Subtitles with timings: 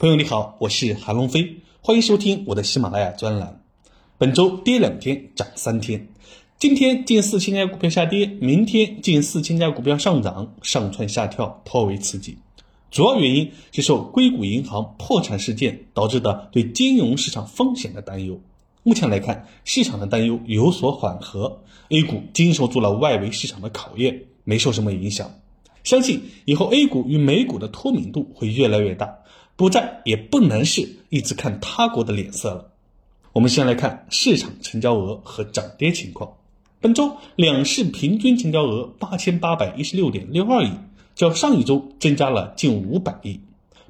[0.00, 3.60] 朋友你好，我是韩龙飞，欢迎收听我的喜马拉雅专栏。
[4.16, 6.06] 本周跌两天，涨三天。
[6.56, 12.38] 今天近四千家股票下跌，明天近四千家股票上涨，上蹿下跳，颇为刺激。
[12.92, 18.40] 主要原因是受硅谷银行破产事件导致的对金融市场风险的担忧。
[18.84, 25.28] 目前来看，市场的担忧有所缓和，A 股经受住了外围市场的考验，没受什么影响。
[25.88, 29.10] 相信以后 A 股与美股的脱敏度会越来越大。
[29.56, 32.70] 不再也不能是一直看他国的脸色了。
[33.32, 36.30] 我们先来看市场成交额和涨跌情况。
[36.78, 40.70] 本周两市平均成交额八千八百一十六点六二亿，
[41.14, 43.40] 较上一周增加了近五百亿。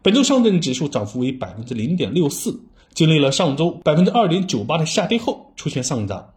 [0.00, 2.60] 本周上证指数涨幅为百分之零点六四，
[2.94, 6.30] 经历了上周百分之二点九八的下跌后出现上涨。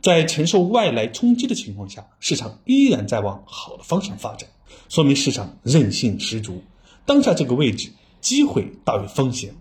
[0.00, 4.48] 在承受外来冲击的情况下，市场依然在往好的方向发展，
[4.88, 6.62] 说明市场韧性十足。
[7.04, 7.90] 当下这个位置。
[8.20, 9.54] 机会大于风险。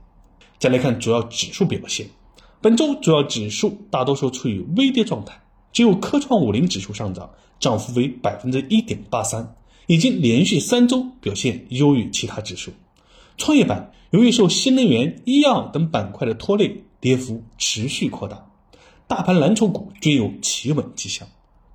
[0.57, 2.09] 再来看主要指数表现，
[2.59, 5.39] 本周主要指数大多数处于微跌状态，
[5.71, 12.71] 只有科创五零指数上涨，涨幅为百分之一点八三，已经连续三周表现优于其他指数。
[13.37, 18.43] 创业板由于受新能源、医药等板块的拖累，跌幅持续扩大，
[19.05, 21.27] 大盘蓝筹股均有企稳迹象。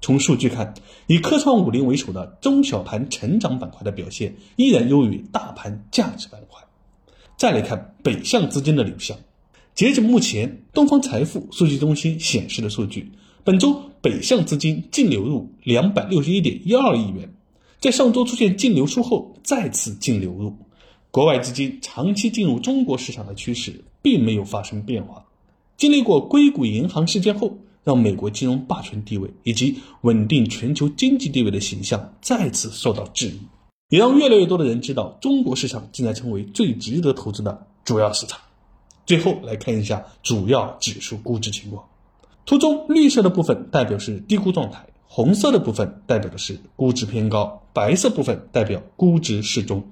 [0.03, 0.75] 从数据看，
[1.06, 6.61] 以科创五零为首的中小盘成长板块的表现依然优于大盘价值板块。
[7.39, 9.17] 再来看北向资金的流向，
[9.75, 13.12] 截至目前，东方财富数据中心显示的数据，
[13.44, 17.33] 本周北向资金净流入两百六十一点一二亿元，
[17.78, 20.53] 在上周出现净流出后再次净流入，
[21.12, 25.25] 国外资金长期进入中国市场的趋势并没有发生变化。
[25.77, 33.41] 经历过硅谷银行事件后，让美国金融霸权地位以及稳定全球经济地位的形象再次受到质疑。
[33.88, 38.41] 也让越来越多的人知道，中国市场正在成为最值得投资的主要市场。
[39.05, 41.84] 最后来看一下主要指数估值情况，
[42.47, 49.84] 图中绿色的部分代表是低估状态，红色的部分代表的是估值偏高，白色部分代表估值适中。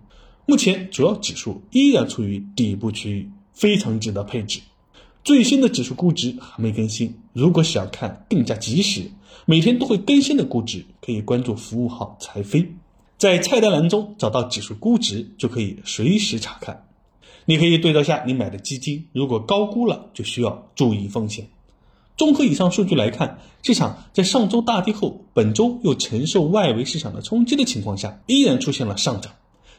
[0.47, 4.61] 目前主要指数依然处于底部区域，非常值得配置。
[5.23, 9.11] 最新的指数估值还没更新，如果想看更加及时、
[9.45, 12.73] 每天都会更新的估值，可以关注服务号财飞。
[13.19, 16.87] 在菜单栏中找到指数估值，就可以随时查看。
[17.45, 21.47] 你可以对照下你买的基金，如果高估了，就需要注意风险。
[22.17, 29.33] 综合以上数据来看，市场在上周大跌后，本周又承受外围市场的冲击的情况下，依然出现了上涨，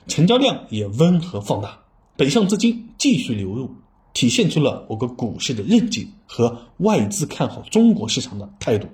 [0.08, 1.80] 成交量也温和放大，
[2.16, 3.70] 北向资金继续流入，
[4.14, 8.88] 体现出了我国股市的韧劲和外资看好中国市场的态度。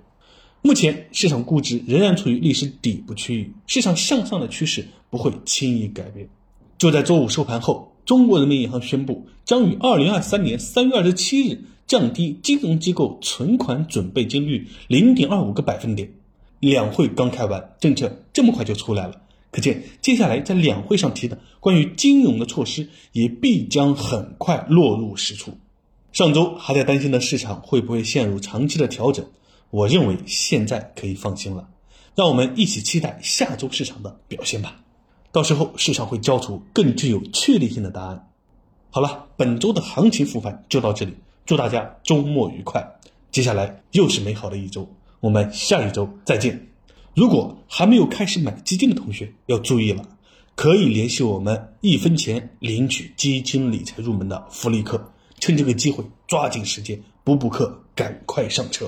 [0.61, 6.27] 目前市场估值仍然处于历史底部区域，市场向上的趋势不会轻易改变。
[6.77, 16.11] 就在周五收盘后，中国人民银行宣布将于二零二三年三月二十七日降低金融机构存款准备金率零点二五个百分点。
[16.59, 19.21] 两会刚开完，政策这么快就出来了，
[19.51, 25.57] 可见接下来在两会上提的关于金融的措施也必将很快落入实处。
[26.11, 29.25] 上周还在担心的市场会不会陷入长期的调整？
[29.69, 31.69] 我认为现在可以放心了，
[32.15, 34.81] 让我们一起期待下周市场的表现吧。
[35.31, 38.29] 到时候市场会交出更具有确定性的答案。
[38.89, 41.13] 好了，本周的行情复盘就到这里，
[41.45, 42.99] 祝大家周末愉快。
[43.29, 46.76] 接下来又是美好的一周，我们下一周再见。
[47.17, 50.07] 如果还没有开始买基金的同学要注意了，
[50.53, 58.87] 可以联系我们一分钱领取基金理财入门的福利课，趁这个机会抓紧时间补补课，赶快上车。